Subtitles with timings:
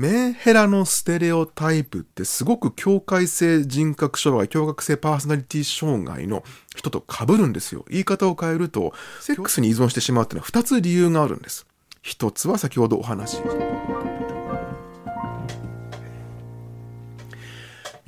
[0.00, 6.42] メンヘラのステレオタイプってすごく境界性人格障害、境界性パーソナリティ障害の
[6.74, 7.84] 人と被るんですよ。
[7.90, 11.66] 言い方を変えると、セックスに依存してしまうっていうのは2つ理由があるんです。
[12.02, 13.42] 1つは先ほどお話し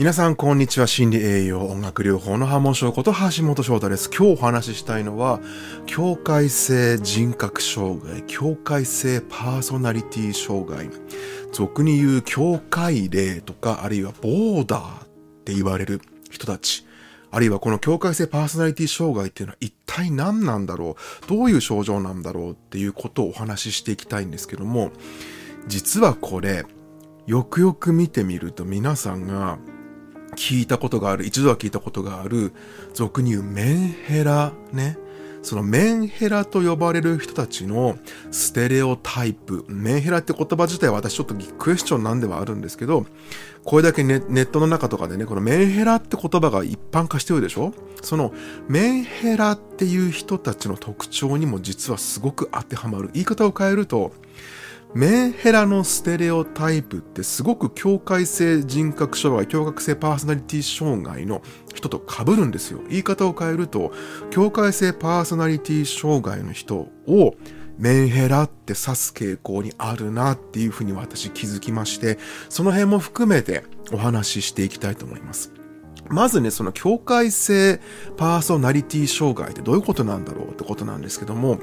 [0.02, 0.88] 皆さん、こんにちは。
[0.88, 4.10] 心理栄養音楽療法のハモショーこと橋本翔太です。
[4.10, 5.38] 今日お話ししたいのは、
[5.86, 10.90] 境界性人格障害、境界性パーソナリティ障害、
[11.52, 15.08] 俗に言う境界例とか、あるいはボーダーっ
[15.44, 16.00] て言われる
[16.32, 16.84] 人たち、
[17.30, 21.28] あるいはこの境界性パーソナリティ障害っていうのは一体何なんだろう？
[21.28, 24.90] どういう症状なんだろうっていうことをお話ししていきたいんですけども、
[25.68, 26.66] 実はこれ、
[27.28, 29.58] よくよく見てみると皆さんが
[30.36, 32.52] 聞いたことがある、一度は聞いたことがある、
[32.94, 34.98] 俗に言うメンヘラね。
[35.44, 37.98] そのメンヘラと呼ばれる人たちの
[38.30, 39.64] ステレオタイプ。
[39.66, 43.06] メンヘラって言葉自体は私ちょっとクエスチョンなんではあるんですけど、
[43.64, 47.74] これだけネットの中とかでね、このメンヘラって言葉が一般化してるでしょ？
[48.02, 48.32] その
[48.68, 53.10] メンヘラっていう人たちの特徴にも実はすごく当てはまる。
[53.12, 54.12] 言い方を変えると、
[54.94, 61.40] メンヘラのステレオタイプってすごく境界性人格障害、境界性パーソナリティ障害の
[61.74, 62.80] 人と被るんですよ。
[62.90, 63.92] 言い方を変えると、
[64.30, 66.76] 境界性パーソナリティ障害の人
[67.06, 67.34] を
[67.78, 72.18] メンヘラって指す傾向にあるなっていうふうに私気づきまして、
[72.50, 75.52] その辺も含めてお話ししていきたいと思います。
[76.10, 77.80] まずね、その境界性
[78.18, 81.58] パーソナリティ障害ってどういうことなんだろうってことなんですけども、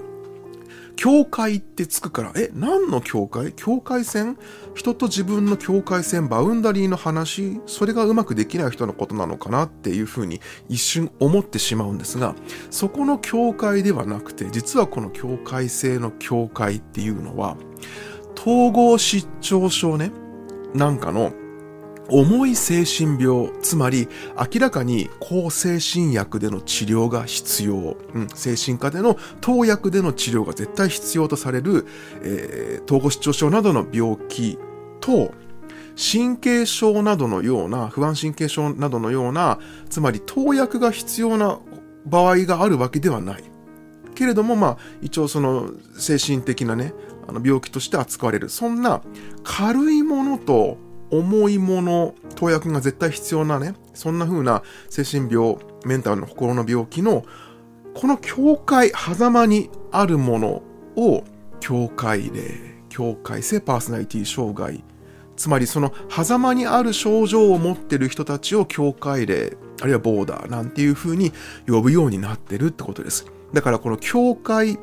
[1.00, 4.38] 境界ってつくから、え、何の境界境界線
[4.76, 12.36] 人と自分の境界線、バウンダリーの話、それがうまくできない人のことなのかなっていうふうに一瞬思ってしまうんですが、
[12.70, 17.56] そこの境界ではなくて、実はこの境界性の境界っていうのは、
[18.38, 20.12] 統合失調症ね、
[20.74, 21.32] なんかの
[22.10, 24.08] 重い精神病、つまり
[24.54, 31.86] 明らかに抗精神薬での治療が必要、うん、精神科での投薬での治療が絶対必要とされる、
[32.22, 34.58] えー、統合失調症などの病気
[35.00, 35.34] と、
[36.00, 41.60] 神経症などのような、不安神経症などのような、つまり投薬が必要な
[42.06, 43.44] 場合があるわけではない。
[44.16, 46.94] けれども、まあ、一応その精神的なね、
[47.28, 48.50] あの病気として扱われる。
[48.50, 49.02] そんな
[49.44, 50.78] 軽いものと
[51.12, 57.24] 重いもの、投薬が絶対必要なね、そんな風な精神病、メンタルの心の病気の、
[57.94, 60.62] この境界、狭間にあるもの
[60.96, 61.24] を、
[61.60, 64.84] 境界例、境界性パーソナリティ障害、
[65.36, 71.32] つまりその狭間にある症状を持ってる人たちを境界例、あるいはボーダーなんていう風に
[71.68, 73.26] 呼ぶようになってるってことです。
[73.54, 74.78] だからこの境界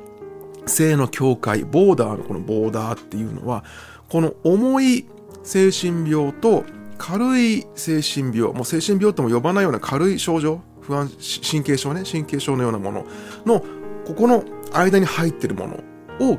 [0.66, 3.64] 性の境界、ボーダーのこのボーダーっていうのは、
[4.08, 5.06] この重い
[5.46, 6.64] 精神病と
[6.98, 11.10] 軽い精神病、もう精神病とも呼ばないような軽い症状、不安、
[11.48, 13.06] 神経症ね、神経症のようなもの
[13.46, 13.60] の、
[14.06, 16.38] ここの間に入ってるものを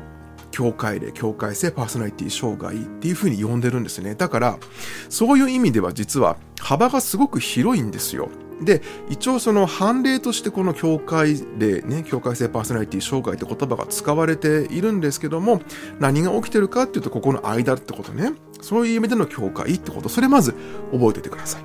[0.50, 4.14] 境界で境界性パーソナリティ障害っていう風に呼んでるんですね。
[4.14, 4.58] だから、
[5.08, 8.28] そういう意味では実は幅がすごく広いんですよ。
[8.60, 15.62] で、一応その判例としてこの境界例ね、境界性パーソナリティ障害って言葉が使われているんですけども、
[16.00, 18.32] 何が起きてるかっていうと、ここの間ってことね。
[18.60, 20.52] そういう意味での境界ってこと、それまず
[20.92, 21.62] 覚えておいてください。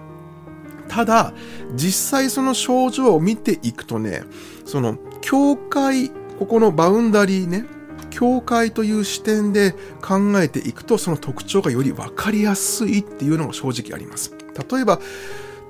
[0.87, 1.33] ただ、
[1.75, 4.23] 実際その症状を見ていくとね、
[4.65, 6.09] その境界、
[6.39, 7.65] ここのバウンダリーね、
[8.09, 9.71] 境界という視点で
[10.01, 14.35] 考えていくと、その特徴がより分かりやすいっていうのが正直あります。
[14.71, 14.99] 例えば、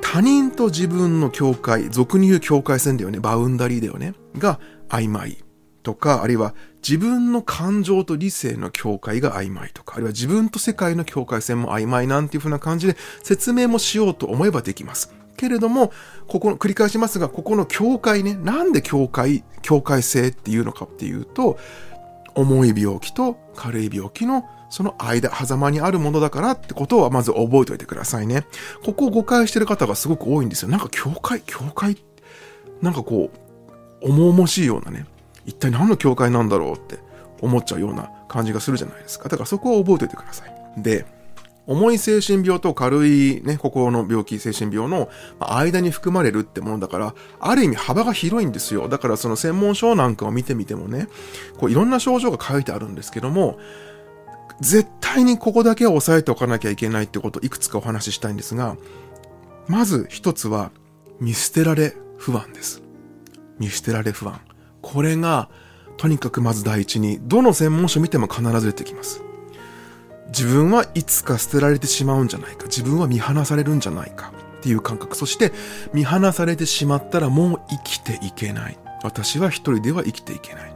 [0.02, 4.60] 他人と自分の境界、俗に言う境界線だよね、バウンダリーだよね、が
[4.90, 5.43] 曖昧
[5.84, 15.14] とか、あるいは自分の感情と理性の境界が曖昧とか、あるいは自分と世界の境界線も曖昧なんていう風な感じで説明もしようと思えばできます。
[15.38, 15.92] けれども、
[16.28, 21.58] ここの、繰り返しますが、ここの境界ね、なんで境界、境界性っていうのかっていうと、
[22.36, 28.44] 重い病気と軽い病気のその間、狭間にあるものだからってことはまず覚えておいてくださいね。
[28.84, 30.70] ここを誤解してる方がすごく多いんですよ。
[30.70, 31.98] なんか教会、教会、
[32.82, 35.06] なんかこう、重々しいようなね、
[35.46, 37.00] 一体何の教会なんだろうって
[37.42, 39.30] 思っちゃうような感じがするじゃないですか。
[39.30, 40.82] だからそこを覚えておいてください。
[40.82, 41.06] で、
[41.66, 45.10] 重い精神病と軽いね、心の病気、精神病の
[45.40, 48.90] 間に含まれるってものだから、ある意味幅が広いんですよ。
[48.90, 51.08] だからその専門書なんかを見てみてもね、
[51.58, 53.58] こういろんな症状が書いてあるんですけども、
[54.60, 58.76] 絶対にここだけは押さえておかなきゃいけないってことをいくつかお話ししたいんですが、
[59.68, 60.72] まず一つは
[61.20, 62.82] 見捨てられ不安です。
[63.58, 64.42] 見捨てられ不安。
[64.84, 65.50] これが、
[65.98, 69.24] とにかくまず第一に、どの専門書見ても必ず出てきます。
[70.28, 72.66] 自分はいつか捨てられてしまうんじゃないか。
[72.66, 74.32] 自分は見放されるんじゃないか。
[74.60, 75.18] っていう感覚。
[75.18, 75.52] そして、
[75.94, 78.78] 見放されてしまったらもう生きていけない。
[79.04, 80.74] 私は一人では生きていけない。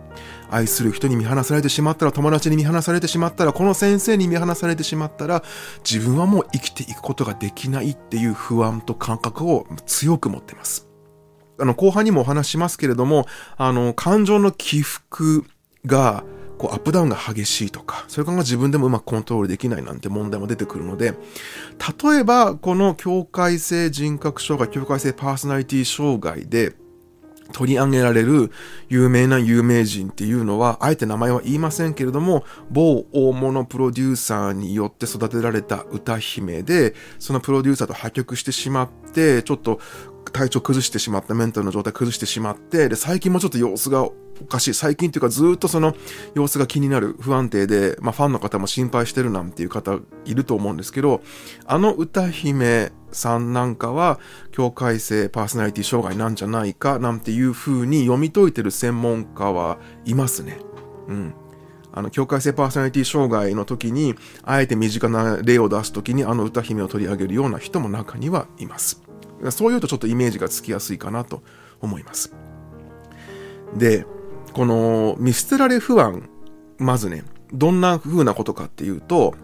[0.50, 5.44] 愛する人に見放されてしまったら、友達に見放されてしまったら、この先生に見放されてしまったら、
[5.90, 10.87] 自分はもう生きていくことができないっていう不安と感覚を強く持ってます。
[11.60, 13.28] あの、後半にもお話しますけれども、
[13.58, 15.46] あの、感情の起伏
[15.86, 16.24] が、
[16.58, 21.14] こう、アップダウンが激しいとか、それから自分でもうまくコントロールできないなんて問題も出てくるので、
[22.04, 26.74] 例えば、この境界性人格障害、境界性パーソナリティ障害で、
[27.54, 28.52] 取り上げられる
[28.90, 39.80] 有名な有名人っていうのは、あえて名前は言いませんけれども、某大物プロデューサーによって育てられた歌姫で、そのプロデューサーと破局してしまって、ちょっと
[40.32, 44.14] 体調崩してしまった、メンタルの状態崩してしまって、で、最近もちょっと様子がお
[44.48, 44.74] かしい。
[44.74, 45.96] 最近っていうかずっとその
[46.36, 51.22] 様子が気になる、不安定で、まあファンの方も心配してるなんていう方いると思うんですけど、
[51.66, 54.20] あの歌姫さんなんかは、
[54.52, 60.60] 境界性パーソナリティ障害なんじゃないかなんていう風に読み解いてる専門家はいますね。
[61.08, 61.34] うん。
[61.94, 64.14] あの、境界性パーソナリティ障害の時に、
[64.44, 69.07] あえて身近な例を出す時にあの歌姫を取り上げるような人も中にはいます。
[69.52, 71.44] そういうとちょっとイメージがつきやすいかなと
[71.82, 72.34] 思います。
[73.76, 74.06] で、
[74.54, 76.30] この見捨てられ不安、
[76.78, 77.24] まずね、
[77.54, 79.36] どんな風なことかっていうと、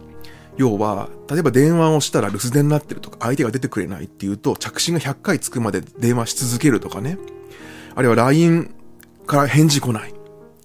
[0.56, 7.18] 要は、例えば電話をしたら留守電になってるとか、相手が出てくれないっていうと、着信が100回つくまで電話し続けるとかね。
[7.94, 8.72] あるいは LINE
[9.26, 10.14] から返事来ない。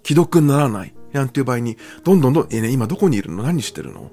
[0.04, 0.94] 既読にならない。
[1.12, 3.42] なんていう場合に、どんどんどん、えね、今どこにいるの？
[3.42, 4.12] 何してるの？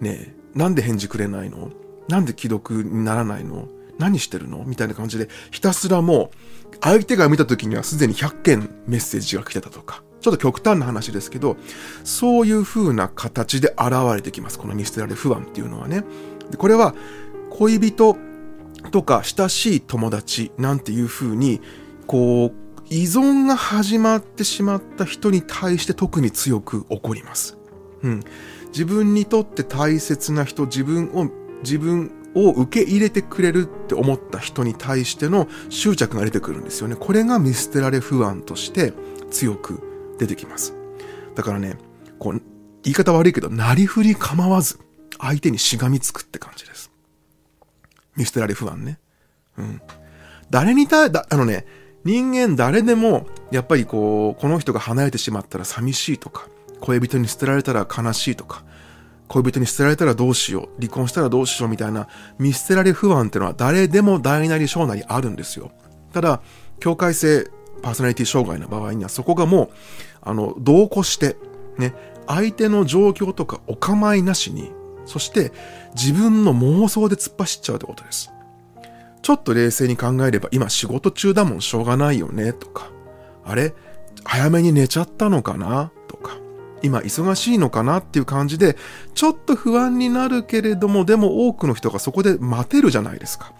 [0.00, 1.70] ね、なんで返事くれないの？
[2.08, 3.68] なんで既読にならないの？
[3.98, 4.64] 何してるの？
[4.64, 6.30] みたいな感じで、ひたすらも
[6.72, 11.56] う、相手が見た時にはすでに100件メッセージが来てたとか、ちょっと極端な話ですけど、
[12.02, 14.58] そういう風な形で現れてきます。
[14.58, 16.04] この見捨てられ不安っていうのはね。
[16.50, 16.94] でこれは、
[17.50, 18.16] 恋人
[18.90, 21.60] とか親しい友達なんていう風に、
[22.06, 22.52] こう、
[22.90, 27.56] 依存が始まってしまった人に対して特に強く起こります。
[28.02, 28.22] うん。
[28.68, 31.30] 自分にとって大切な人、自分を、
[31.62, 36.96] 自分を受け入れてくれるって思った人に対しての執着が出てくるんですよね。
[36.96, 38.92] これが見捨てられ不安として
[39.30, 39.80] 強く
[40.18, 40.74] 出てきます。
[41.34, 41.76] だからね、
[42.18, 42.42] こう、
[42.82, 44.78] 言い方悪いけど、なりふり構わず、
[45.18, 46.90] 相手にしがみつくって感じです。
[48.16, 48.98] 見捨てられ不安ね。
[49.58, 49.80] うん。
[50.50, 51.66] 誰に対、だ、あのね、
[52.04, 56.46] 人間誰でも、やっぱりこう、この人が離れてしまったら寂しいとか、
[56.80, 58.64] 恋人に捨てられたら悲しいとか、
[59.34, 62.06] 恋人に捨てられたらどうしよう、離婚したらどうしようみたいな
[62.38, 65.72] 見捨てられ不安っていうのは誰でも大なり小なりあるんですよ。
[66.12, 66.40] ただ、
[66.78, 67.50] 境界性
[67.82, 69.68] パーソナリティ障害の場合にはそこがもう、
[70.22, 71.36] あの、同行して、
[71.78, 71.94] ね、
[72.26, 74.72] 相手の状況とかお構いなしに、
[75.04, 75.52] そして
[75.94, 78.30] 自分の妄想で突っ走っちゃうってことです。
[79.22, 82.90] ちょっと冷静に考えれば今仕事中だもんしょうがないよねとか、
[83.44, 83.74] あれ
[84.22, 86.36] 早めに寝ちゃったのかなとか、
[86.84, 88.76] 今忙しいのかなっていう感じで、
[89.14, 93.52] ちょっと不安になるけれども、でも多くの人がそこで待てるじゃないですか。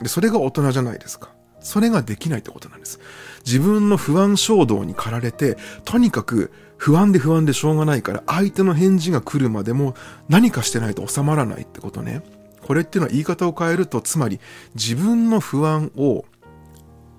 [0.00, 1.30] で、それが大人じゃないですか。
[1.60, 2.98] それができないってことなんです。
[3.46, 9.94] 自分の不安衝動に駆られて、とにかく不安で不安でしょうがないから、相手の返事が来るまでも
[10.28, 12.22] 何かしてないと収まらないってことね。
[12.66, 14.40] これっていうのは言い方を変えると、つまり
[14.74, 16.24] 自分の不安を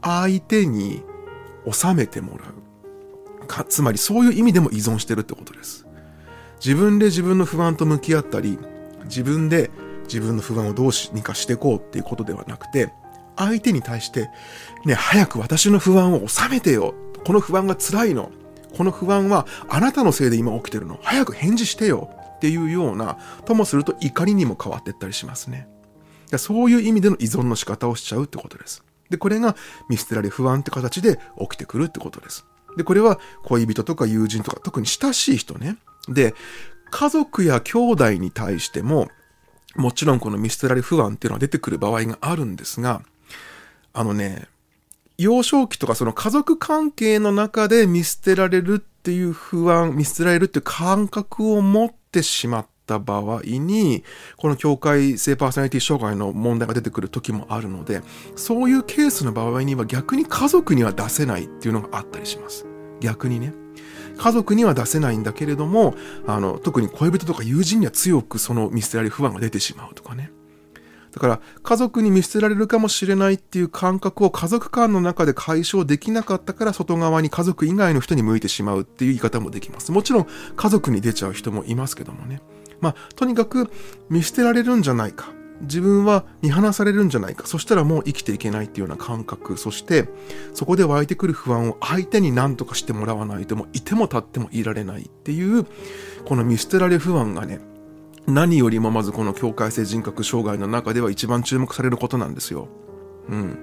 [0.01, 1.03] 相手に
[1.71, 2.62] 収めてもらう。
[3.43, 5.85] か、つまりそういう意味でも依存してるってことです。
[6.63, 8.57] 自分で自分の不安と向き合ったり、
[9.05, 9.69] 自分で
[10.03, 12.93] 自分の不安をどうにかしていこうっていうことではなくて、
[13.35, 14.29] 相手に対して、
[14.85, 16.93] ね、早く私の不安を収めてよ。
[17.25, 18.31] この不安が辛いの。
[18.77, 20.99] この不安はあなたのせいで今起きてるの。
[21.01, 22.09] 早く返事してよ。
[22.35, 25.67] っていうような、ともすると怒りにも変わっていったりしますね。
[26.37, 28.83] そういう意味での依存の仕方をしちゃうってことです。
[29.09, 29.55] で、これが
[29.89, 32.45] 見捨てられ不安って形で起きてくるってことです。
[32.77, 35.77] で、これは恋人とか友人とか、特に親しい人ね。
[36.07, 36.33] で、
[36.91, 39.09] 家族や兄弟に対しても、
[39.75, 43.01] もちろんこの見捨てられ不安っていうのは出てくる場合があるんですが、
[43.93, 44.47] あのね、
[45.17, 54.03] 幼少期とかその家族関係の中で見捨てられるっていう不安、見捨てられるっていう感覚を持ってしまった場合に、
[54.37, 58.01] この境界性パーソナリティ障害の問題が出てくる時もあるので、
[58.35, 62.65] そういうケースの場合には逆に家族には出せないっていうのがあったりします。
[62.99, 63.53] 逆にね。
[64.17, 65.95] 家族には出せないんだけれども、
[66.27, 70.31] あの、特に恋人とか友人には強くその見捨てられる不安が出てしまうとかね。
[71.13, 79.91] だから家族に見捨てられるかもしれないっていう感覚を家族間の中で解消できなかったから外側に家族以外の人に向いてしまうっていう言い方もできます。
[79.91, 82.41] もちろん家族に出ちゃう人もいますけどもね。
[82.83, 83.71] まあ、とにかく
[84.09, 85.31] 見捨てられるんじゃないか。
[85.61, 87.47] 自分は見放されるんじゃないか。
[87.47, 89.57] そしたらもう生きていけないっていうような感覚。
[89.57, 90.09] そして、
[90.53, 95.65] そこで湧いてくる不安を相手に何とかしてもらわないとも、いても立ってもいられないっていう、
[96.25, 97.61] この見捨てられ不安がね、
[98.27, 102.67] 何よりもまずこの境界性人格障害の中では一番注目されることなんですよ。
[103.29, 103.57] うん。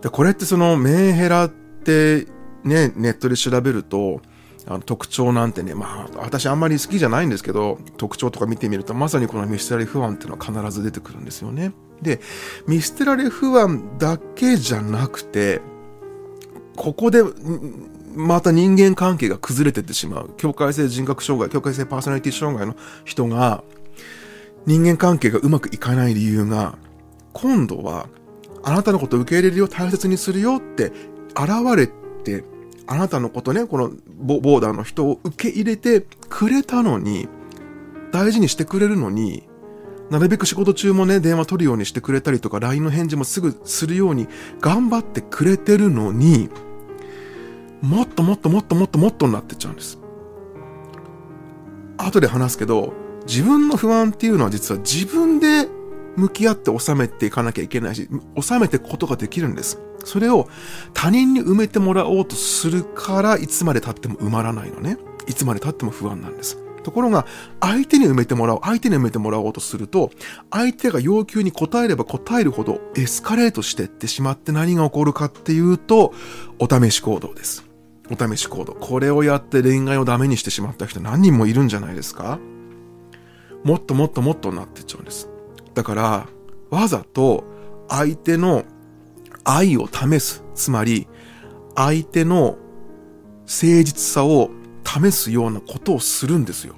[0.00, 2.26] で、これってそのメンヘラって
[2.64, 4.20] ね、ネットで調べると、
[4.66, 11.72] あの特徴なんてね、まあ、私あんまり好きじゃないんですけど、特徴とか見てみると、まさにこの見捨てられ不安っていうのは必ず出てくるんですよね。
[12.02, 12.20] で、
[12.66, 15.60] 見捨てられ不安だけじゃなくて、
[16.74, 17.22] ここで、
[18.16, 20.30] また人間関係が崩れてってしまう。
[20.36, 23.62] 境界性人格障害、境界性パーソナリティ障害の人が、
[24.66, 26.76] 人間関係がうまくいかない理由が、
[27.32, 28.08] 今度は、
[28.64, 30.92] あなたのことを受け入れるよ、大切にするよって
[31.36, 31.86] 現れ
[32.24, 32.42] て、
[32.86, 37.28] あなたのことね、このボーダーの人を受け入れてくれたのに、
[38.12, 39.48] 大事にしてくれるのに、
[40.10, 44.28] なるべく仕事中もね、電話取るようにしてくれたりとか、LINE の返事もすぐするように
[44.60, 46.48] 頑張ってくれてるのに、
[47.82, 49.98] もっともっともっともっともっとになってっちゃうんです。
[51.98, 52.92] 後で話すけど、
[53.26, 55.68] 自分の不安っていうのは実は自分で
[56.16, 58.08] 向き合って収めていかなきゃいけないし、
[58.40, 59.80] 収めていくことができるんです。
[60.06, 60.48] それを
[60.94, 64.98] 他人に埋めてもらおうとするから、いつまで経っても埋まらないのね。
[65.26, 66.58] いつまで経っても不安なんです。
[66.84, 67.26] ところが、
[67.60, 70.12] 相手に埋めてもらおう、相手に埋めてもらおうとすると、
[70.52, 76.14] 相手が要求に応えれば応えるほどエスカレートしていってしまって何が起こるかっていうと、
[76.60, 77.64] お試し行動です。
[78.08, 78.74] お試し行動。
[78.74, 82.38] これをやって恋愛をダメにしてしまった人何人もいるんじゃないですか
[83.64, 85.28] もっともっともっとなってっちゃうんです。
[85.74, 86.28] だから、
[86.70, 87.42] わざと
[87.88, 88.64] 相手の
[89.46, 90.44] 愛を試す。
[90.54, 91.06] つまり、
[91.76, 92.58] 相手の
[93.42, 94.50] 誠実さを
[94.84, 96.74] 試すようなことをするんですよ。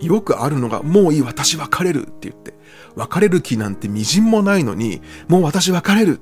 [0.00, 2.54] よくあるのが、もういい、私別れるって言って、
[2.96, 6.20] 別れる気なんて微塵もないのに、もう私別れる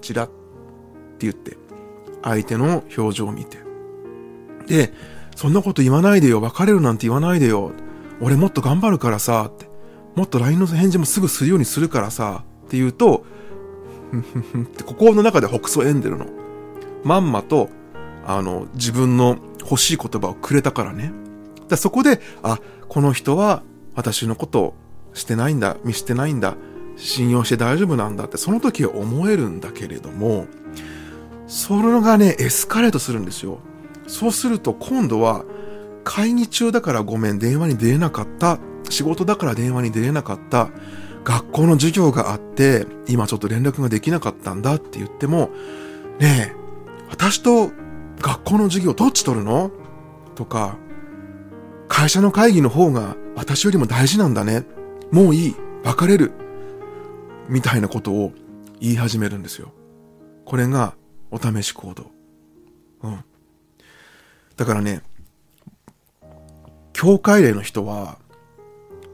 [0.00, 0.32] チラって
[1.20, 1.56] 言って、
[2.22, 3.58] 相手の表情を見て。
[4.66, 4.92] で、
[5.36, 7.72] そんなこと言わないでよ、別れるなんて言わないでよ。
[8.20, 9.70] 俺もっと頑張るからさ、って。
[10.16, 13.24] もっと LINE の返事もすぐするようにするからさ、って言うと、
[14.12, 16.26] って心の中で北総エンデルの。
[17.04, 17.68] まんまと、
[18.26, 21.12] あの、自分の欲しい言葉をくれたからね。
[21.68, 23.62] だそこで、あ、この人は
[23.94, 24.74] 私のことを
[25.14, 26.56] してないんだ、見捨てないんだ、
[26.96, 30.46] 信用して大丈夫なんだってその時思えるんだけれども、
[31.46, 33.58] それがね、エスカレートするんですよ。
[34.06, 35.44] そうすると今度は、
[36.04, 38.58] 会議中だからごめん、電話に出れなかった。
[38.90, 40.68] 仕事だから電話に出れなかった。
[41.24, 45.50] 学校の授業があって、今ちょっと連絡ができなかったんだって言っても、
[46.18, 46.56] ねえ、
[47.10, 47.70] 私と
[48.20, 49.70] 学校の授業どっち取るの？
[50.34, 50.76] とか、
[51.88, 54.64] 会社の会議の方が私よりも大事なんだね。
[55.10, 55.56] もういい。
[55.84, 56.32] 別れる。
[57.48, 58.32] みたいなことを
[58.80, 59.72] 言い始めるんですよ。
[60.44, 60.94] これが
[61.30, 62.10] お試し行動。
[63.02, 63.24] うん。
[64.56, 65.02] だからね、
[66.92, 68.18] 教会例の人は、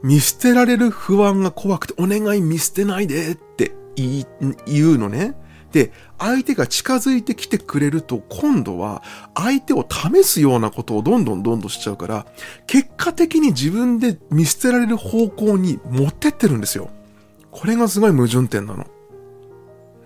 [0.03, 4.25] 見捨てられる不安が怖くて、お願い見捨てないでって言
[4.95, 5.35] うのね。
[5.71, 9.03] で、相手が近づいてきてくれると、今度は
[9.35, 12.25] 相手を試すようなことをどんどんどんどんしちゃうから、
[12.65, 16.89] 結果的に自分で見捨てられる方向に持ってってるんですよ。
[17.51, 18.87] これがすごい矛盾点なの。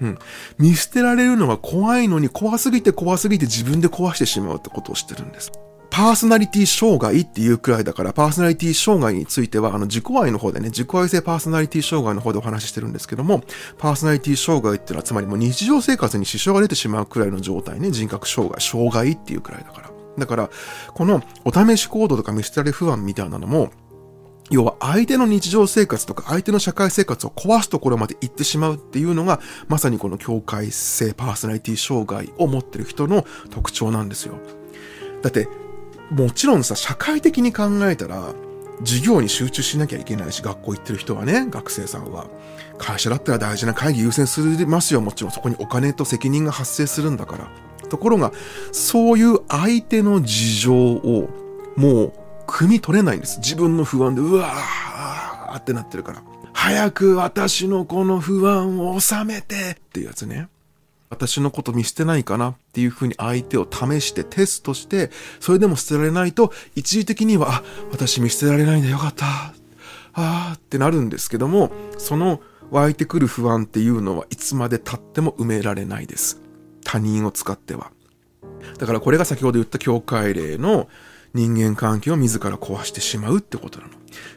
[0.02, 0.18] うん。
[0.58, 5.52] 見捨てられるのが怖いのに怖すぎて怖すぎて自分で壊してしまうってことをしてるんです。
[5.94, 13.44] パーソナリティ障害っていうくらいだから、パーソナリティ障害については、あの、自己愛の方でね、自己愛性パーソナリティ障害の方でお話ししてるんですけども、
[13.78, 19.92] パーソナリティ障害っていうのは、つまりもう日常生活に支障が出てしまうくらいの状態ね、人格障害、障害っていうくらいだから。
[20.18, 20.50] だから、
[20.96, 23.70] このお試し行動とか見捨てられ不安みたいなのも、
[24.50, 34.40] 要は相手の日常生活とか相手の社会生活を壊すところまで行ってしまうっていうのが、まさにこの境界性パーソナリティ障害を持ってる人の特徴なんですよ。
[35.22, 35.48] だって、
[36.14, 38.34] もちろんさ、社会的に考えたら、
[38.86, 42.28] 授業に集中しなきゃいけないし、学校行ってる人はね、学生さんは。
[42.78, 45.02] 会社だったら大事な会議優先するますよ。
[45.02, 47.48] もちろんそこにお金と責任が発生するんだから。
[47.90, 48.32] ところが、
[48.72, 51.30] そういう相手の事情を、
[51.76, 52.14] もう、
[52.46, 53.40] 汲み取れないんです。
[53.40, 56.22] 自分の不安で、うわーってなってるから。
[56.54, 60.48] 早く私のこの不安を収めてっていうやつね。
[61.14, 69.54] 私のこと見捨てないかなっていうふうに相手を試してテストして、それでも捨てられないと、一時的には、あ、私見捨てられないんだよかった。
[70.16, 72.42] あーってなるんですけども、その
[72.72, 76.42] 湧いてくる不安っていうのはいつまで経っても埋められないです。
[76.84, 77.92] 他人を使っては。
[78.78, 80.88] だからこれが先ほど言った境界例の
[81.34, 83.94] 人間関係を自ら壊してしまうってことなの。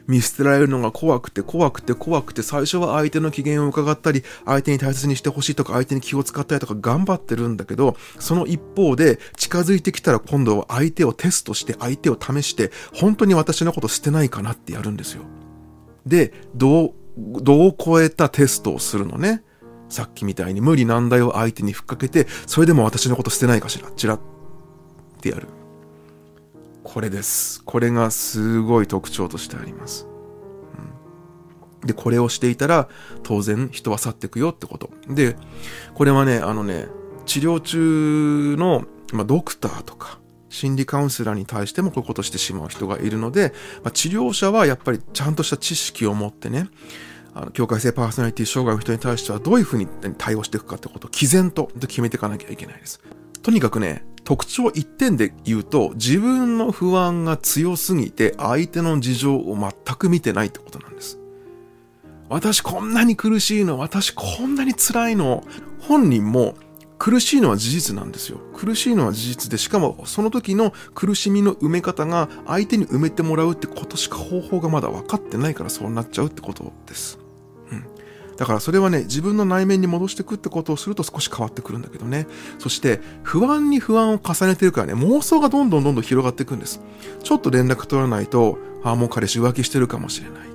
[0.07, 15.21] 見捨てられるのが怖くて怖くて怖くて最初は相手の機嫌を伺ったり相手に大切にしてほしいとか相手に気を使ったりとか頑張ってるんだけどその一方で近づいてきたら今度は相手をテストして相手を試して本当に私のこと捨てないかなってやるんですよ。
[16.07, 16.93] で、どう、
[17.43, 19.43] どう超えたテストをするのね？
[19.89, 23.91] さっきみたいに無理難題を相手にふっかけてそれでも私のこと捨てないかしら？
[23.91, 24.21] チラッっ
[25.21, 25.47] てやる。
[26.87, 27.61] これです。
[27.65, 30.07] これがすごい特徴としてあります。
[31.81, 32.87] うん、で、これをしていたら、
[33.23, 34.89] 当然人は去っていくよってこと。
[35.09, 35.35] で、
[35.95, 36.87] これはね、あのね、
[37.25, 43.51] 治療中の、まあ、ドクターとか、心理カウンセラーに対してもこういうことしてしまう人がいるので、
[43.83, 46.69] まあ、治療者はやっぱりちゃんとした知識を持ってね、
[47.33, 53.01] あの境界性パーソナリティ障害の人に対してはどういうふうに対応していくかってことを毅然と決めていかなきゃいけないです。
[53.47, 61.17] とにかくね、特徴一点で言うと、自分の不安が強すぎて相手の事情を全く見てないってことなんです。
[62.27, 65.45] 私こんなに苦しいの、私こんなに辛いの、
[65.79, 66.55] 本人も
[66.99, 68.39] 苦しいのは事実なんですよ。
[68.53, 77.17] 苦しいのは事実で、しかもその時の苦しみの埋め方が相手に埋めてもらうってことしか方法がまだ分かってないからそうなっちゃうってことです。
[78.37, 82.27] だからそれはね、自分の内面に戻していくってことをすると少し変わってくるんだけどね。
[82.59, 86.79] そして、不安に不安を重ねてるからね、妄想がどんどんどんどん広がっていくんです。
[87.23, 90.47] ちょっと連絡取らないと、ああ、もう彼氏浮気してるかもしれないって。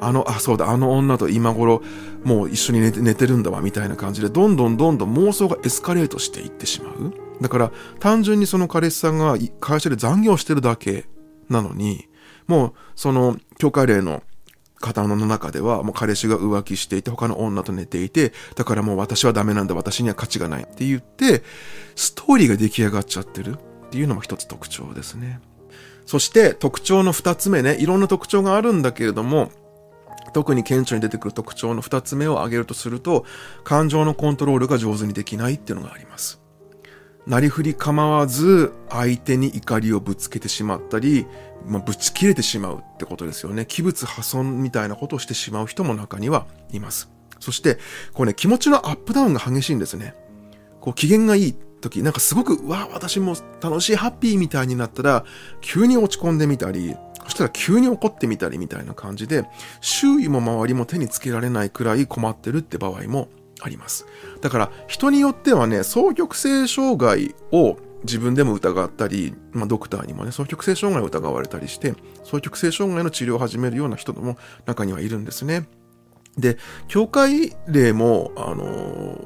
[0.00, 1.82] あの、あ、そうだ、あの女と今頃、
[2.22, 7.12] もう一緒に寝て寝てるんだわ、みたいな感じで、どんどんどんどん妄想がエスカレートしていってしまう。
[7.40, 11.06] だから、単純にその彼氏さんが会社で残業してるだけ
[11.48, 12.08] なのに、
[12.46, 14.22] もう、その、教会例の
[14.82, 21.42] 方の中では、もう彼氏が浮気していて、他の女と寝ていて、だからもう私はダメなんだ、私には価値がないって言って、
[21.96, 25.40] ストーリーが出来上がっちゃってるっていうのも一つ特徴ですね。
[26.04, 29.50] そして特徴の二つ目ね、いろんな特徴があるんだけれども、
[30.34, 33.24] 特に顕著に出てくる特徴の二つ目を挙げるとすると、
[33.64, 36.41] 感情のコントロールが上手にできないっていうのがあります。
[37.26, 41.26] なりふり構わず相手に怒りをぶつけてしまったり、
[41.66, 43.64] まあ、ぶち切れてしまうってことですよね。
[43.66, 47.10] 器物破損みたいなことをしてしまう人も中にはいます。
[47.38, 47.78] そして、
[48.12, 50.14] こうね、気持ちのアップダウンが激しいんですね。
[50.80, 55.24] こう、機嫌がいい時、なんかすごく、わあ、私も楽しい、ハッピーみたいになったら、
[55.60, 59.44] 急に落ち込んでみたり、そしたら急に怒ってみたりみたいな感じで、
[59.80, 63.28] 周囲も周りも手につけられないくらい困ってるって場合も
[63.62, 64.06] あります。
[64.40, 71.94] だから人によってはね、双極性障害を自分でも疑ったり、まあ、ドクターにもね、双極性障害を疑われたりして、
[72.24, 75.68] 双極性障害の治療を始めるような人も中にはいるんですね。
[76.36, 79.18] で、境界例も、あのー、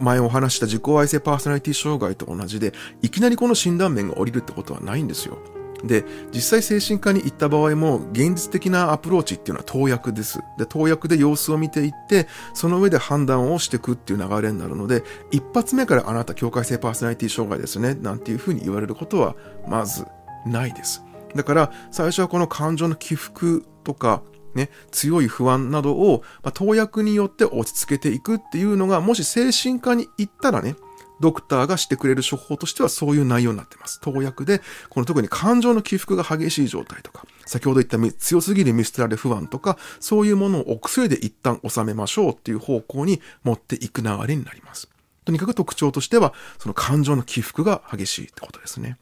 [0.00, 5.38] 前お話した自己愛性パーソナリティ障害と同じで、いきなりこの診断面が降りるってことはないんですよ。
[5.86, 10.40] で、実際精神科に行った場合も、現実的なアプローチっていうのは投薬です。
[10.58, 19.36] で、投薬で様子を見ていって、その上で判断をしていくっていう流れになるので、一発目からあなた境界性パーソナリティ障害ですね、なんていうふうに言われることは、
[19.68, 20.06] まず
[20.46, 21.02] ないです。
[21.34, 24.22] だから、最初はこの感情の起伏とか、
[24.54, 30.76] ね、強い不安などを、まあ、投薬によって落ち着けていくっていうのが、もし精神科に行ったらね、
[31.20, 34.00] ドクターがしてくれる処方としてはそういう内容になっています。
[34.00, 44.88] 投薬で、この特に感情の起伏が激しい状態とか、先ほど言った強すぎる見捨てられ不安とか、そういうものをお薬で一旦収めましょうっていう方向に持っていく流れになります。
[45.24, 48.98] とにかく特徴としては、その感情の起伏が激しいってことですね。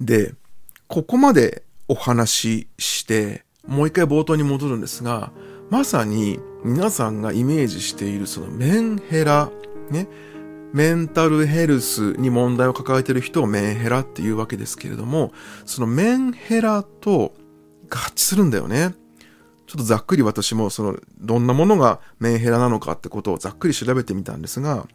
[0.00, 0.34] で、
[0.88, 5.32] ここまでお話しして、もう一回冒頭に戻るんですが、
[5.70, 9.50] まさに皆さんがイメージしているそのメンヘラ、
[9.90, 10.08] ね、
[10.74, 15.32] メンタルヘルスに問題を抱えている人をメンヘラっていうわけですけれども、
[15.64, 17.32] そのメンヘラと
[17.88, 18.92] 合致するんだよね。
[19.68, 24.88] ちょっとざっくり私もその、どんなものがメンヘラなのかってことをざっくり調べてみたんですが、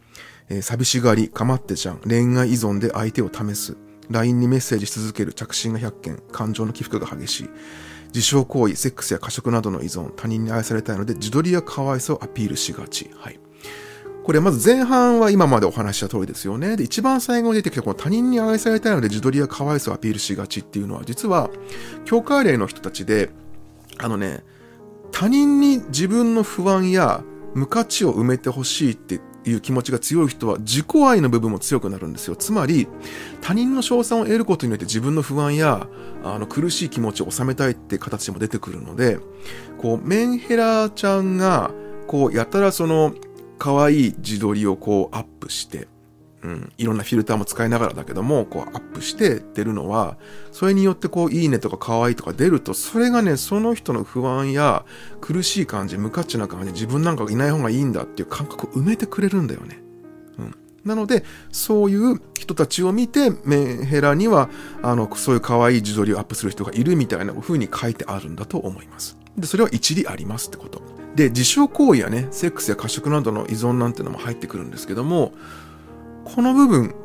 [0.50, 3.78] えー、寂しがり、かまってちゃん、恋愛依存で相手を試す、
[4.10, 7.50] LINE にメッセージし続ける着信が100件、感情の起伏が激しい、
[8.14, 13.10] 自傷行為、セックスや過食などの依存、他人に愛されたいので自撮りや可愛さをアピールしがち。
[13.16, 13.40] はい。
[14.30, 16.78] これまず前半は今までお話した通りですよね。
[16.78, 21.50] で、一番最後に出てきたこの他人に愛されたいので自撮りや可愛さをアピールしがちっていうのは実は、
[22.06, 23.32] 教会例の人たちで、
[23.98, 24.44] あのね、
[25.12, 27.24] 他人に自分の不安や
[27.56, 32.36] 無価値を埋めてほしいっていう気持ちが強い人は自己愛の部分も強くなるんですよ。
[32.36, 32.88] つまり、
[33.42, 35.88] 他人の称賛を得ることによって自分の不安や
[36.24, 39.18] あの苦しい気持ちを収めたいって形も出てくるので、
[39.82, 41.72] こう、メンヘラちゃんが、
[42.06, 43.16] こう、やたらその、
[43.60, 45.88] 可愛い自撮りをこうアップして、
[46.42, 50.18] うん、いろんなフィルターも使いながらだけども、こうアップして出るのは、
[50.52, 54.86] それによってこう、いいねとか可愛いとか出ると、それがね、その人の不安や
[55.20, 59.82] 苦しい感じ、無価値な感じ、自分なんかいない方がいいんだっていう感覚を埋めてくれるんだよね。
[60.38, 60.56] うん。
[60.86, 64.50] なので、そういう人たちを見て、メンヘラには、
[64.82, 69.18] あの、そういう可愛い自撮りをアップする人がいるみたいな風に書いてあるんだと思います。
[69.38, 70.99] で、それは一理ありますってこと。
[71.20, 75.34] で、自傷行為やね、セックスや過食などの依存なんてのも入ってくるんですけども、
[76.24, 76.96] この部分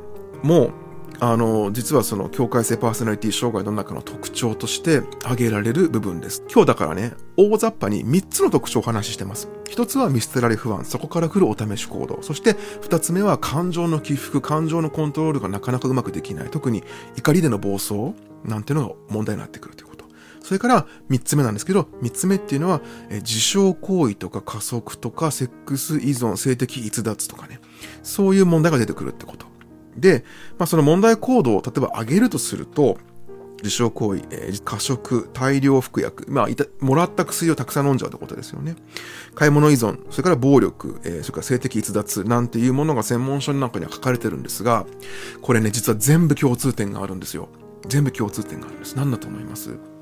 [0.44, 0.70] も、
[1.18, 6.44] あの、実はその境界性パーソナリティ障害の中の特徴として挙げられる部分です。
[6.48, 9.48] 今日だからね、大雑把に3つの特徴をお話ししてます。
[9.64, 12.22] 1つは見捨てられ不安、そこから来るお試し行動。
[12.22, 16.50] そして2つ目は感情の起伏、感情のコントロールがなかなかうまくできない。
[16.50, 16.85] 特に
[17.16, 18.12] 怒りでの暴走
[18.44, 19.93] なんていうのが問題になってくるということ。
[20.44, 27.61] それから3つ目なんですけど、3つ目っていうのは、え自傷行為とか加速とかセックス依存、性的逸脱とかね。
[28.02, 29.46] そういう問題が出てくるってこと。
[29.96, 30.22] で、
[30.59, 32.98] まあ、その問題行動を例えば上げるとすると、
[33.62, 38.76] 自傷行為、えー、過食、大量服薬、まあいた、もらった薬をたくさん飲んじゃうってことですよね。
[39.35, 44.85] 買い物依存、それから暴力、えー、それから性的逸脱なんていうものが専門書の中には書かれてるんですが、
[45.40, 47.48] これね、実は全部共通点があるんですよ。
[47.88, 48.94] 全部共通点があるんです。
[48.96, 49.93] 何だと思います？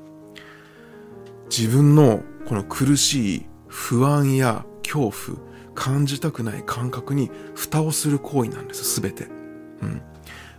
[1.55, 5.37] 自分のこの苦しい不安や恐怖、
[5.75, 9.25] 感じたくない感覚に蓋をする行為なんです、すべて。
[9.83, 10.01] うん。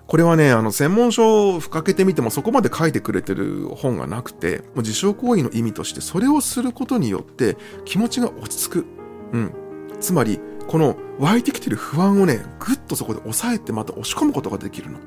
[0.07, 8.87] これはね、あの、専門書をふかけてみてもそこまで書いてくれてる本がなくて、もう自傷行為の意味としてそれをすることによって気持ちが落ち着く。
[9.33, 9.53] うん。
[9.99, 15.01] つまり、この湧いてきてる不安をね、ぐっとそこで抑えてまた押し込むことができるの。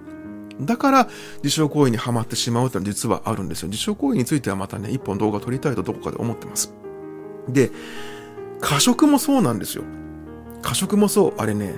[0.61, 1.09] だから、
[1.43, 3.69] 自傷行為にはまってしまうってのは実はあるんですよ。
[3.69, 6.73] 自傷行為についてはまたね、一本動画撮りたいとどこかで思ってます。
[7.47, 7.71] で、
[8.59, 9.83] 過食もそうなんですよ。
[10.61, 11.33] 過食もそう。
[11.37, 11.75] あれね、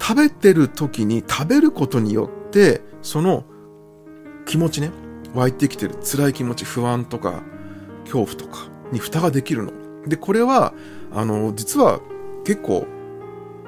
[0.00, 3.44] 食べてる時に食べることによって、その
[4.46, 4.90] 気持ちね、
[5.34, 7.42] 湧いてきてる辛い気持ち、不安とか、
[8.04, 9.72] 恐怖とかに蓋ができるの。
[10.06, 10.74] で、これは、
[11.12, 12.00] あの、実は
[12.44, 12.86] 結構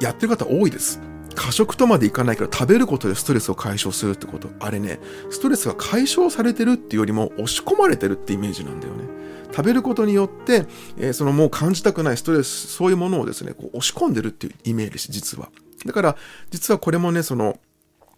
[0.01, 1.01] やってる方多いです。
[1.35, 4.49] 過食とまでいかないけど食べることでストレスを解消するってこと。
[4.61, 9.05] あれね、ストレスが解消されてるっていうよりも押し込まれてるってイメージなんだよね。
[9.53, 10.67] 食べることによって、
[10.97, 15.51] えー、そのもう感じたくないストレス、そういうものをですね、こう押し込んでるっていうイメージ、実は。
[15.85, 16.17] だから、
[16.51, 17.59] 実はこれもね、その、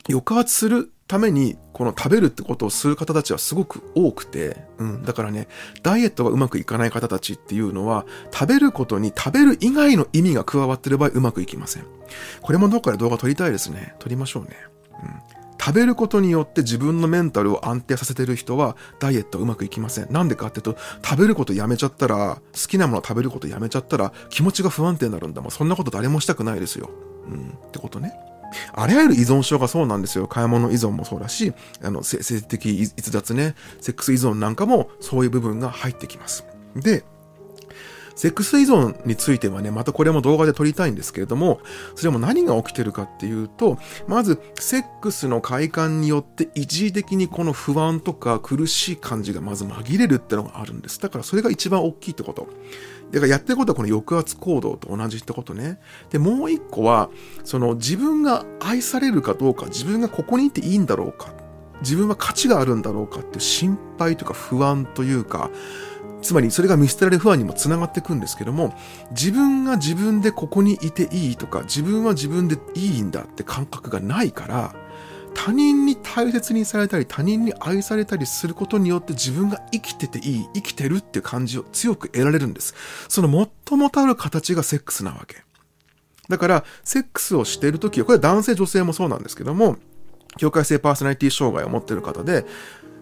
[0.08, 5.02] 抑圧するために、この食べるってことをする方たちはすごく多くて、うん。
[5.02, 5.48] だからね、
[5.82, 11.84] ダイエットがうまくいかない方たちっていうのは、食べることに食べる以外の意味が加わってる場合うまくいきません。
[12.40, 13.94] これもどっかで動画撮りたいですね。
[13.98, 14.50] 撮りましょうね。
[15.02, 15.44] うん。
[15.60, 20.12] 食べることによって自分のメンタルを安定させてる人はダイエットうまくいきません。
[20.12, 25.50] なんでかっていうと、食べることやめちゃったら、好きなもの食べることやめちゃったら気持ちが不安定になるんだもん。
[25.50, 26.90] そんなこと誰もしたくないですよ。
[27.28, 27.58] うん。
[27.66, 28.12] ってことね。
[28.72, 30.26] あらゆる依存症がそうなんですよ。
[30.26, 36.44] 買い物依存もそうだし、あの、性的逸脱ね、セックス依存なんかもそういう部分が入ってきます。
[36.76, 37.04] で、
[38.14, 41.60] セックス依存についてはね、またこれも動画で撮りたいんですけれども、
[41.94, 51.00] それも何が起きてるかっていうと、まず、セックスの快感によって一時的にこの不安とか苦しい感じがまず紛れるってのがあるんです。
[51.00, 52.48] だからそれが一番大きいってこと。
[53.10, 55.78] だからやってることはこの抑圧行動と同じってことね。
[56.10, 57.10] で、もう一個は、
[57.44, 61.32] その自分が愛されるかどうか、自分がここにいていいんだろうか、
[61.80, 65.50] 自分は価値があるんだろうかっていう心配とか不安というか、
[66.24, 68.74] つまりそれが見捨てられ不安にもつながっていくんですけども、
[69.10, 74.74] 自分が自分でここにいていいとか、自分は自分でいいんだって感覚がないから、
[75.34, 82.74] 他人に大切にされたり、他人に愛されたりすることによって自分が生きてていい、生きてるっていう感じを強く得られるんです。
[83.08, 85.44] その最もたる形がセックスなわけ。
[86.28, 89.76] だから、セックスをしているときは、これは男性女性もそうなんですけども、
[90.38, 92.46] 境界性パーソナリティ障害を持っている方で、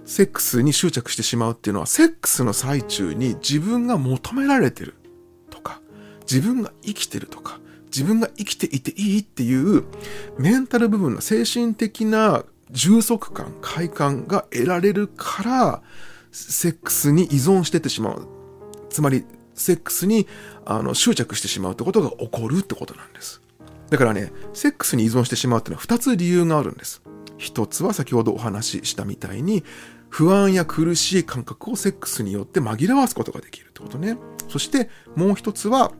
[0.04, 4.94] セックスに執着してしまうっていうのは、セックスの最中に自分が求められてる
[5.50, 5.80] とか、
[6.22, 9.84] 自分が生きてるとか、自分が生きていていいっていう
[10.38, 15.82] メンタル部分の精神的な充足感、快感が得られるから、
[16.32, 18.26] セックスに依存してってしまう。
[18.88, 20.26] つまり、セックスに
[20.64, 23.40] あの執着してしまうってことが起こるってことなんです。
[23.90, 27.02] だからね、セックスに依存してしまうっていうのは二つ理由があるんです。
[27.42, 29.64] 一つは先ほどお話ししたみたいに、
[30.08, 34.16] 不安や苦しい感覚をセックスによって紛らわすことができるってことね。
[34.48, 35.92] そしてもう一つは、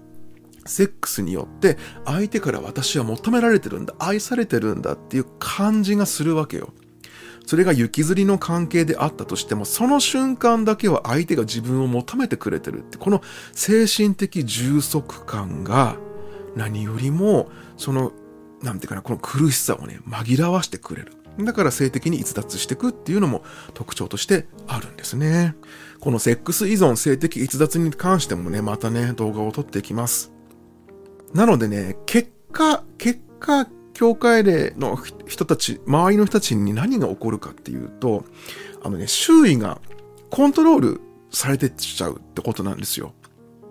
[0.64, 6.72] セックスによって相手から私は求められてるんだ、愛されてるんだっていう感じがするわけよ。
[7.44, 13.20] それが行きずりの関係であったとしても、その瞬間だけは相手が自分を求めてくれてるって、この
[13.52, 15.96] 精神的充足感が
[16.55, 18.12] 何よりも、その
[18.62, 21.12] なんていうかな、この苦しさをね、紛らわしてくれる。
[21.38, 23.42] だから性的に逸脱していくっていうのも
[23.74, 25.54] 特徴としてあるんですね。
[26.00, 30.32] このセックス依存、性的逸脱に関してもね、またね、動画を撮っていきます。
[31.32, 38.24] なのでね、結果、結果、教会での人たち、周りの人たちに何が起こるかっていうと、
[38.82, 39.80] あのね、周囲が
[40.30, 43.12] コントロールされてっちゃうってことなんですよ。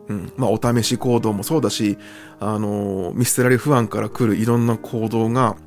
[0.08, 0.34] うん。
[0.38, 1.98] まあ、お試し行動もそうだし、
[2.40, 5.58] あの、見捨てられ不安から来るいろんな行動が、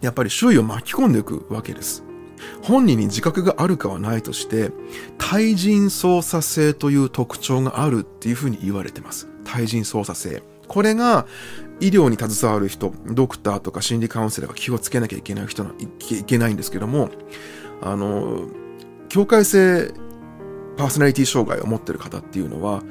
[0.00, 2.04] やっぱり周囲を巻き込んでいくわけです。
[2.62, 4.72] 本人に自覚があるかはないとして、
[5.18, 9.28] 対人操作性という特徴があるっていうふうに言われてます。
[9.44, 10.42] 対人操作性。
[10.68, 11.26] これが
[11.80, 17.10] 医療に携わる人、ドクターとか心理カウンセラーが気をつけなきゃいけない人の、いけないんですけども、
[17.82, 18.44] あの、
[19.08, 19.92] 境界性
[20.76, 22.82] パーソナリティ障害を持ってる方っていうのは、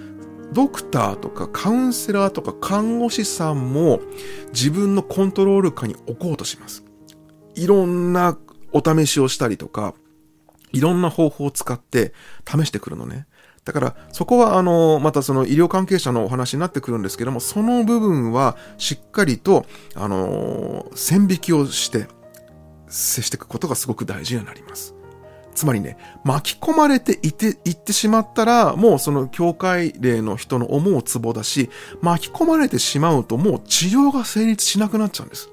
[0.51, 4.01] ドクターとかカウンセラーとか看護師さんも
[4.51, 6.83] 自分のコントロール下に置こうとします。
[7.63, 8.37] いろんな
[8.71, 9.93] お試しをしたりとか、
[10.71, 12.13] いろんな方法を使って
[12.47, 13.25] 試してくるのね。
[13.65, 22.07] だから、そこは、あの、またその医療関係者のお話になってくるんですけども、その部分はしっかりと、あの、線引きをして
[22.87, 24.95] 接していくことがすごく大事になります。
[25.53, 31.69] つまりね、巻き込まれていて、いってしまったら、もうその教会例の人の思うツボだし、
[32.01, 35.49] 巻き込まれてしまうともう治療が成立しなくなっちゃうんです。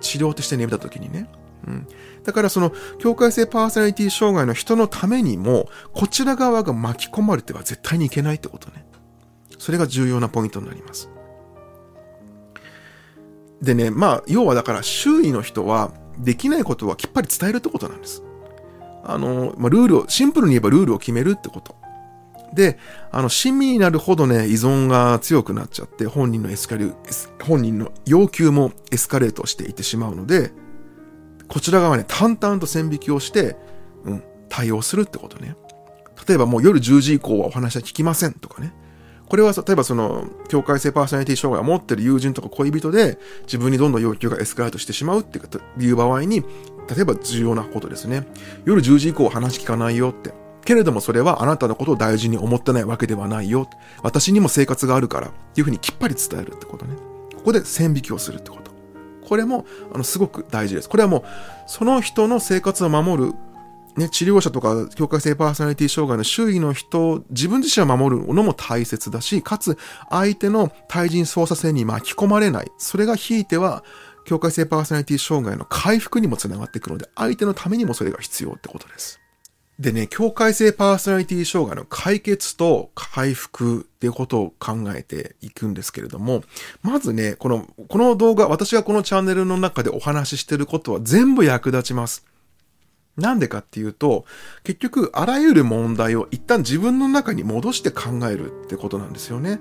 [0.00, 1.28] 治療としてね、見たときにね。
[1.66, 1.88] うん。
[2.22, 8.84] だからその、境界性パーソナリティ障害の人のためにも、こちら側が巻き込まれては絶対にいけないってことね。
[9.58, 11.10] それが重要なポイントになります。
[13.62, 18.22] でね、まあ、要はだから周囲の人は、できないことはきっぱり伝えるってことなんです。
[19.04, 21.76] あの、まあ、ルールを、シンプルに言えばルールを決めるってこと。
[22.54, 22.78] で、
[23.10, 26.86] あの、親身になるほどね、依存が強くなっちゃって、本人のエスカレ、
[27.42, 30.52] 本人の要求もエスカレートしていってしまうので、
[31.54, 33.54] こちら側ね、淡々と線引きをして、
[34.04, 35.54] うん、対応するってことね。
[36.26, 38.72] 例えばもう夜10時以降はお話は聞きませんとかね。
[39.28, 48.26] これは例えばその、境界性パーソナリティ障害を持ってる友人とか恋人で、自分にどんどん要求がエスカレートしてしまうっていう場合に、例えば重要なことですね。
[48.64, 50.34] 夜10時以降話聞かないよって。
[50.64, 53.70] けれどもそれはあなたのことを大事に思ってないわけではないよ。
[54.02, 56.96] 私にも生活があるからっていうふうにきっぱり伝えるってことね。
[57.36, 58.63] ここで線引きをするってこと。
[59.26, 60.88] これも、あの、すごく大事です。
[60.88, 61.24] これはもう、
[61.66, 63.32] その人の生活を守る、
[63.96, 69.78] ね、治療者とか、境界性パーソナリティ障害の周囲の人、自分自身を守るのも大切だし、かつ、
[70.10, 72.70] 相手の対人操作性に巻き込まれない。
[72.78, 73.84] それがひいては、
[74.24, 79.23] 境界性パーソナリティ障害の回復にもつながってくるので、相手のためにもそれが必要ってことです。
[79.78, 86.44] でね、境界性パーソナリティ障害の解決と回復っていうことを考えていくんですけれども、
[86.82, 92.24] まずね、この、この動画、私がこのチャンネルの中でお話ししてることは全部役立ちます。
[93.16, 94.26] なんでかっていうと、
[94.62, 99.60] 結局、あらゆる問題を一旦自分の中に戻して考えるってことなんですよね。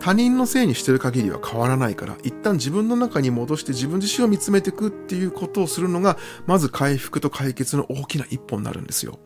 [0.00, 9.18] 他人のせいにしてる限りは変わらないから、一旦自分の中に戻して自分自身を見つめていくっていうことをするのが、まず回復と解決の大きな一歩になるんですよ。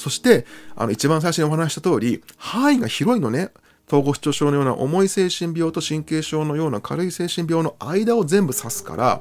[0.00, 3.50] そして、あの、一番最初にお話した通り、範囲が広いのね。
[3.86, 9.20] 統合失調症のような重い精神病と神経症のような軽い精神病の間を全部指すから、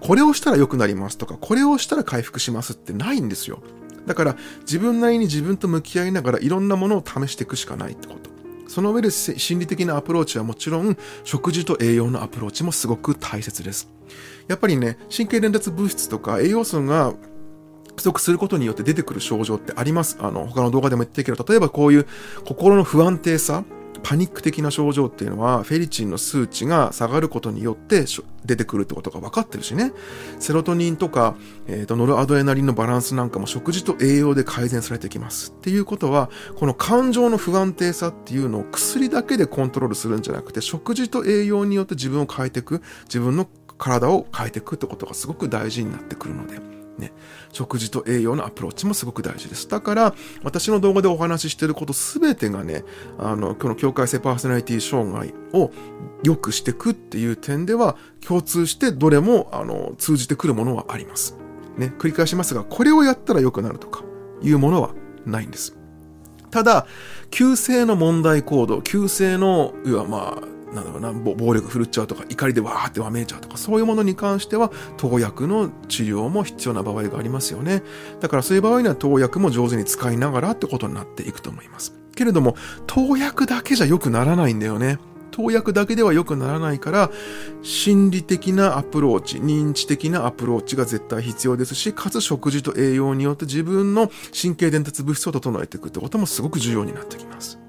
[0.00, 3.62] これをしたら良くなりますとか、これをしたら回復しますってないんですよ。
[4.06, 8.30] だから、自分なりに自分と向き合いながらいろんなものを試していくしかないってこと。
[8.68, 13.88] その上で心理的なアプローチはもちろん、食事と栄養のアプローチもすごく大切です。
[14.46, 17.14] やっぱりね、神経伝達物質とか栄養素が
[18.02, 20.18] 足することによって出てくる症状ってあります。
[20.20, 22.06] あの、他の動画でも言ってるけど、例えばこういう
[22.44, 23.64] 心の不安定さ、
[24.02, 28.04] パニック的な症状っていうのは、フェリチンの数値が下がることによって
[28.44, 29.92] 出てくるってことが分かってるしね。
[30.38, 31.36] セロトニンとか、
[31.66, 35.52] えー、とノルアドレナリンのバランスなんかも食事と栄養で改善されてきます。
[35.56, 46.81] っていうことは、この感情の不安定さっていうのを薬だけでコントロールするんじゃなくて、食事と栄養によって自分を変えていく、自分の体を変えていくってことがすごく大事になってくるので。
[46.98, 47.12] ね、
[47.52, 49.68] 食事と栄養のアプローチもすごく大事です。
[49.68, 52.84] だから、私の動画でお話ししていることすべてがね、
[53.18, 55.70] あの、この境界性パーソナリティ障害を
[56.22, 61.36] 良くしていくっていう点では、共通してどれも、あの、通じてくるものはあります。
[61.76, 64.04] ね、繰り返しますが、これをやったら良くなるとか
[64.42, 64.90] いうものは
[65.24, 65.76] ないんです。
[66.50, 66.86] ただ、
[67.30, 77.82] 急性の問題行動、急性の、いわまあ、なんだろうな、暴力振るっちゃうとか、怒りでわーってわめいちゃうとか、そういうものに関しては、投薬の治療も必要な場合がありますよね。
[78.20, 81.94] だからそういう場合には投薬も上手に使いながらってことになっていくと思います。
[82.14, 82.56] けれども、
[82.86, 84.98] 投薬だけじゃ良くならないんだよね。
[85.32, 87.10] 投薬だけでは良くならないから、
[87.62, 97.61] 心理的なアプローチ、認知的なアプローチが絶対必要ですし、かつ食事と栄養によって自分の神経伝達物質を整えていくってこともすごく重要になってきます。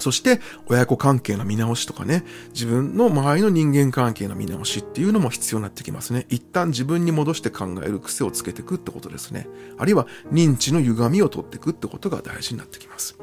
[0.00, 6.26] そして、親子関係の見直しとかね、自分の周りの人間関係の見直しっていうのも必要になってきますね。
[6.28, 9.48] 一旦自分に戻して考える癖をつけていくってことですね。
[9.78, 13.18] あるいは認知の歪みを取っていくってことが大事になってきます。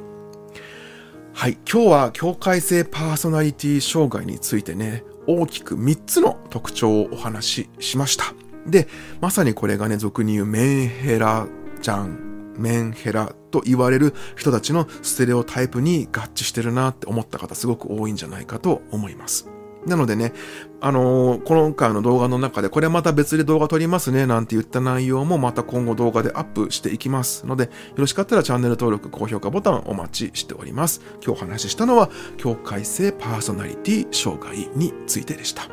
[1.34, 1.58] はい。
[1.72, 8.34] 今日は境界性パーソナリティ障害についてね、大きく3つの特徴をお話ししました。
[8.66, 8.88] で、
[9.22, 11.48] まさにこれがね、俗に言うメンヘラ
[11.82, 19.50] じゃん、メンヘラと言われる人たちのステレオタイプに合致してるなって思った方すごく多いんじゃないかと思います。
[19.88, 20.34] なのでね、
[20.82, 31.02] あのー、今回の動画の中で、これまた別で動画撮りますね、なんて言った内容もまた今後動画でアップしていきますので、よろしかったらチャンネル登録、高評価ボタンお待ちしております。
[31.24, 35.70] 今日お話ししたのは、境界性パーソナリティ障害についてでした。